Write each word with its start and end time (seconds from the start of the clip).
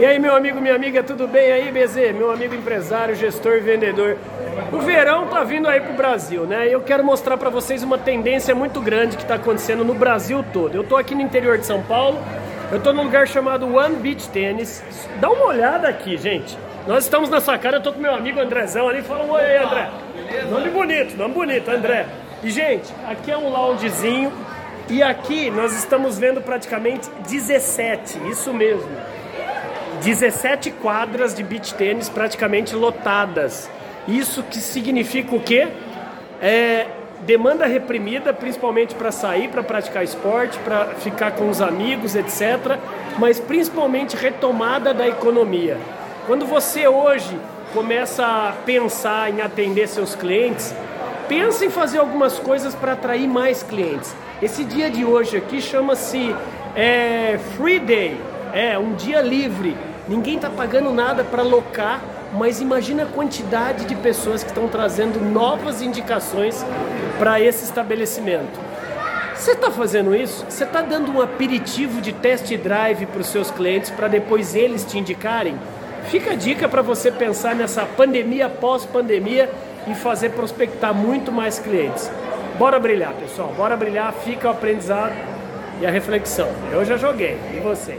E 0.00 0.04
aí, 0.04 0.18
meu 0.18 0.34
amigo, 0.34 0.60
minha 0.60 0.74
amiga, 0.74 1.04
tudo 1.04 1.28
bem 1.28 1.52
aí, 1.52 1.70
BZ? 1.70 2.12
Meu 2.16 2.32
amigo 2.32 2.52
empresário, 2.52 3.14
gestor 3.14 3.52
e 3.52 3.60
vendedor. 3.60 4.18
O 4.72 4.78
verão 4.80 5.28
tá 5.28 5.44
vindo 5.44 5.68
aí 5.68 5.80
pro 5.80 5.92
Brasil, 5.92 6.42
né? 6.44 6.66
Eu 6.68 6.80
quero 6.80 7.04
mostrar 7.04 7.36
para 7.36 7.48
vocês 7.48 7.80
uma 7.84 7.96
tendência 7.96 8.56
muito 8.56 8.80
grande 8.80 9.16
que 9.16 9.22
está 9.22 9.36
acontecendo 9.36 9.84
no 9.84 9.94
Brasil 9.94 10.44
todo. 10.52 10.74
Eu 10.74 10.82
tô 10.82 10.96
aqui 10.96 11.14
no 11.14 11.22
interior 11.22 11.58
de 11.58 11.66
São 11.66 11.80
Paulo, 11.80 12.18
eu 12.72 12.80
tô 12.80 12.92
num 12.92 13.04
lugar 13.04 13.28
chamado 13.28 13.72
One 13.72 13.94
Beach 13.94 14.28
Tennis. 14.30 14.82
Dá 15.20 15.30
uma 15.30 15.46
olhada 15.46 15.86
aqui, 15.86 16.16
gente. 16.16 16.58
Nós 16.88 17.04
estamos 17.04 17.30
na 17.30 17.40
sacada, 17.40 17.76
eu 17.76 17.82
tô 17.82 17.92
com 17.92 18.00
meu 18.00 18.14
amigo 18.14 18.40
Andrezão 18.40 18.88
ali. 18.88 19.00
Fala 19.00 19.24
um 19.24 19.30
oi 19.30 19.56
André. 19.56 19.90
Nome 20.50 20.70
bonito, 20.70 21.16
nome 21.16 21.34
bonito, 21.34 21.70
André. 21.70 22.06
E, 22.42 22.50
gente, 22.50 22.92
aqui 23.08 23.30
é 23.30 23.38
um 23.38 23.48
loungezinho. 23.48 24.32
E 24.90 25.04
aqui 25.04 25.50
nós 25.50 25.72
estamos 25.72 26.18
vendo 26.18 26.40
praticamente 26.42 27.08
17, 27.28 28.28
isso 28.28 28.52
mesmo. 28.52 28.90
17 30.04 30.70
quadras 30.70 31.34
de 31.34 31.42
beach 31.42 31.72
tênis 31.74 32.10
praticamente 32.10 32.74
lotadas. 32.74 33.70
Isso 34.06 34.42
que 34.42 34.58
significa 34.58 35.34
o 35.34 35.40
quê? 35.40 35.66
É 36.42 36.86
demanda 37.22 37.64
reprimida, 37.64 38.34
principalmente 38.34 38.94
para 38.94 39.10
sair, 39.10 39.48
para 39.48 39.62
praticar 39.62 40.04
esporte, 40.04 40.58
para 40.58 40.88
ficar 40.96 41.30
com 41.32 41.48
os 41.48 41.62
amigos, 41.62 42.14
etc. 42.14 42.78
Mas 43.18 43.40
principalmente 43.40 44.14
retomada 44.14 44.92
da 44.92 45.08
economia. 45.08 45.78
Quando 46.26 46.44
você 46.44 46.86
hoje 46.86 47.38
começa 47.72 48.26
a 48.26 48.52
pensar 48.66 49.30
em 49.30 49.40
atender 49.40 49.88
seus 49.88 50.14
clientes, 50.14 50.74
pensa 51.26 51.64
em 51.64 51.70
fazer 51.70 51.96
algumas 51.96 52.38
coisas 52.38 52.74
para 52.74 52.92
atrair 52.92 53.26
mais 53.26 53.62
clientes. 53.62 54.14
Esse 54.42 54.64
dia 54.64 54.90
de 54.90 55.02
hoje 55.02 55.38
aqui 55.38 55.62
chama-se 55.62 56.36
é, 56.76 57.38
Free 57.56 57.80
Day, 57.80 58.20
é 58.52 58.78
um 58.78 58.94
dia 58.94 59.22
livre. 59.22 59.93
Ninguém 60.06 60.36
está 60.36 60.50
pagando 60.50 60.92
nada 60.92 61.24
para 61.24 61.42
locar, 61.42 62.00
mas 62.32 62.60
imagina 62.60 63.04
a 63.04 63.06
quantidade 63.06 63.86
de 63.86 63.94
pessoas 63.94 64.42
que 64.42 64.50
estão 64.50 64.68
trazendo 64.68 65.18
novas 65.20 65.80
indicações 65.80 66.64
para 67.18 67.40
esse 67.40 67.64
estabelecimento. 67.64 68.60
Você 69.34 69.52
está 69.52 69.70
fazendo 69.70 70.14
isso? 70.14 70.44
Você 70.48 70.64
está 70.64 70.82
dando 70.82 71.10
um 71.10 71.22
aperitivo 71.22 72.00
de 72.00 72.12
test 72.12 72.54
drive 72.56 73.06
para 73.06 73.20
os 73.20 73.28
seus 73.28 73.50
clientes 73.50 73.90
para 73.90 74.08
depois 74.08 74.54
eles 74.54 74.84
te 74.84 74.98
indicarem? 74.98 75.58
Fica 76.06 76.32
a 76.32 76.34
dica 76.34 76.68
para 76.68 76.82
você 76.82 77.10
pensar 77.10 77.54
nessa 77.54 77.84
pandemia 77.84 78.48
pós-pandemia 78.48 79.50
e 79.86 79.94
fazer 79.94 80.30
prospectar 80.30 80.94
muito 80.94 81.32
mais 81.32 81.58
clientes. 81.58 82.10
Bora 82.58 82.78
brilhar, 82.78 83.12
pessoal. 83.14 83.52
Bora 83.56 83.76
brilhar. 83.76 84.12
Fica 84.12 84.48
o 84.48 84.50
aprendizado 84.50 85.14
e 85.80 85.86
a 85.86 85.90
reflexão. 85.90 86.48
Eu 86.70 86.84
já 86.84 86.96
joguei. 86.96 87.38
E 87.54 87.60
você? 87.60 87.98